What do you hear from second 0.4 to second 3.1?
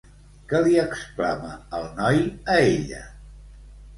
Què li exclama el noi a ella?